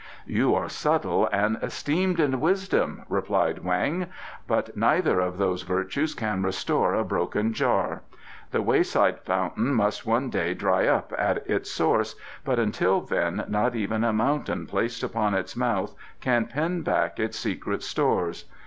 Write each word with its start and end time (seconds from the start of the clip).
"You 0.25 0.55
are 0.55 0.67
subtle 0.67 1.29
and 1.31 1.59
esteemed 1.61 2.19
in 2.19 2.39
wisdom," 2.41 3.03
replied 3.07 3.57
Weng, 3.57 4.07
"but 4.47 4.75
neither 4.75 5.19
of 5.19 5.37
those 5.37 5.61
virtues 5.61 6.15
can 6.15 6.41
restore 6.41 6.95
a 6.95 7.03
broken 7.03 7.53
jar. 7.53 8.01
The 8.49 8.63
wayside 8.63 9.19
fountain 9.19 9.75
must 9.75 10.03
one 10.07 10.31
day 10.31 10.55
dry 10.55 10.87
up 10.87 11.13
at 11.19 11.47
its 11.47 11.69
source, 11.69 12.15
but 12.43 12.57
until 12.57 13.01
then 13.01 13.45
not 13.47 13.75
even 13.75 14.03
a 14.03 14.11
mountain 14.11 14.65
placed 14.65 15.03
upon 15.03 15.35
its 15.35 15.55
mouth 15.55 15.93
can 16.19 16.47
pen 16.47 16.81
back 16.81 17.19
its 17.19 17.37
secret 17.37 17.83
stores. 17.83 18.45